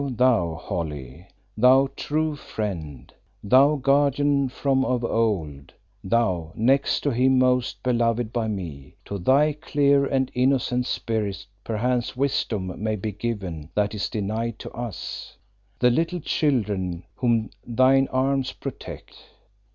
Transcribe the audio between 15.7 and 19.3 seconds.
the little children whom thine arms protect.